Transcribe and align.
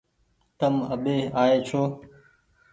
تم 0.57 0.75
آٻي 0.93 1.17
آئي 1.41 1.55
ڇو 1.67 1.81